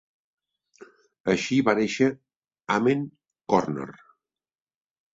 Així 1.35 1.59
va 1.69 1.77
néixer 1.81 2.09
"Amen 2.79 3.07
Corner". 3.55 3.91